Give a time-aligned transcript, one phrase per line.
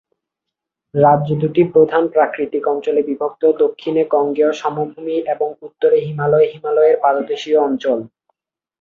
[0.93, 7.59] রাজ্যটি দু-টি প্রধান প্রাকৃতিক অঞ্চলে বিভক্ত: দক্ষিণে গাঙ্গেয় সমভূমি এবং উত্তরে হিমালয় ও হিমালয়ের পাদদেশীয়
[7.67, 7.99] অঞ্চল।